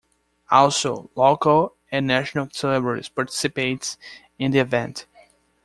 Also, 0.49 1.11
local 1.13 1.75
and 1.91 2.07
national 2.07 2.49
celebrities 2.51 3.07
participates 3.07 3.99
in 4.39 4.49
the 4.49 4.57
event. 4.57 5.05